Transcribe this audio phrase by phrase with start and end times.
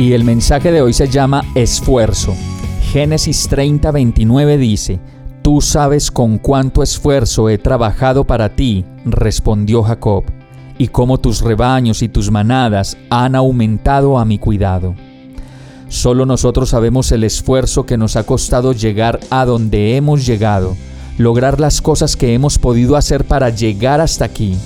[0.00, 2.34] Y el mensaje de hoy se llama esfuerzo.
[2.90, 4.98] Génesis 30, 29 dice,
[5.42, 10.24] Tú sabes con cuánto esfuerzo he trabajado para ti, respondió Jacob,
[10.78, 14.94] y cómo tus rebaños y tus manadas han aumentado a mi cuidado.
[15.88, 20.78] Solo nosotros sabemos el esfuerzo que nos ha costado llegar a donde hemos llegado,
[21.18, 24.56] lograr las cosas que hemos podido hacer para llegar hasta aquí.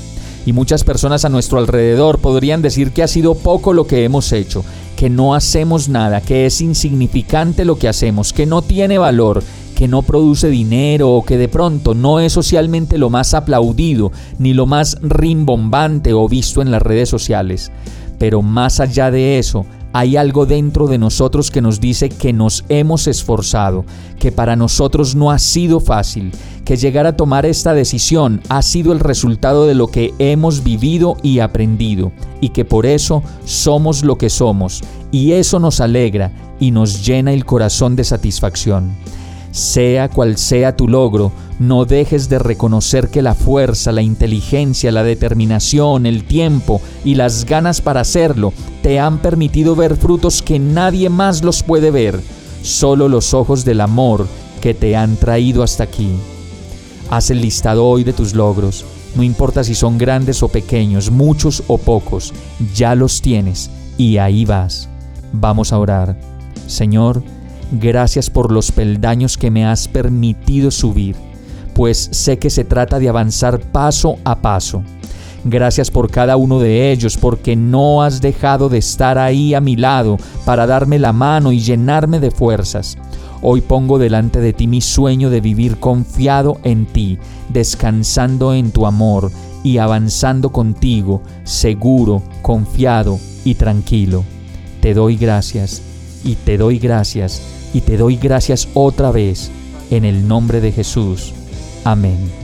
[0.46, 4.30] Y muchas personas a nuestro alrededor podrían decir que ha sido poco lo que hemos
[4.32, 4.62] hecho,
[5.04, 9.42] que no hacemos nada, que es insignificante lo que hacemos, que no tiene valor,
[9.76, 14.54] que no produce dinero o que de pronto no es socialmente lo más aplaudido ni
[14.54, 17.70] lo más rimbombante o visto en las redes sociales.
[18.18, 22.64] Pero más allá de eso, hay algo dentro de nosotros que nos dice que nos
[22.70, 23.84] hemos esforzado,
[24.18, 26.32] que para nosotros no ha sido fácil,
[26.64, 31.16] que llegar a tomar esta decisión ha sido el resultado de lo que hemos vivido
[31.22, 36.70] y aprendido, y que por eso somos lo que somos, y eso nos alegra y
[36.70, 38.92] nos llena el corazón de satisfacción.
[39.52, 45.04] Sea cual sea tu logro, no dejes de reconocer que la fuerza, la inteligencia, la
[45.04, 51.08] determinación, el tiempo y las ganas para hacerlo te han permitido ver frutos que nadie
[51.08, 52.20] más los puede ver,
[52.62, 54.26] solo los ojos del amor
[54.60, 56.10] que te han traído hasta aquí.
[57.14, 58.84] Haz el listado hoy de tus logros,
[59.14, 62.34] no importa si son grandes o pequeños, muchos o pocos,
[62.74, 64.88] ya los tienes y ahí vas.
[65.32, 66.18] Vamos a orar.
[66.66, 67.22] Señor,
[67.70, 71.14] Gracias por los peldaños que me has permitido subir,
[71.72, 74.82] pues sé que se trata de avanzar paso a paso.
[75.44, 79.76] Gracias por cada uno de ellos, porque no has dejado de estar ahí a mi
[79.76, 80.16] lado
[80.46, 82.96] para darme la mano y llenarme de fuerzas.
[83.42, 87.18] Hoy pongo delante de ti mi sueño de vivir confiado en ti,
[87.50, 89.30] descansando en tu amor
[89.62, 94.24] y avanzando contigo, seguro, confiado y tranquilo.
[94.80, 95.82] Te doy gracias
[96.24, 97.42] y te doy gracias
[97.74, 99.50] y te doy gracias otra vez
[99.90, 101.34] en el nombre de Jesús.
[101.84, 102.43] Amén.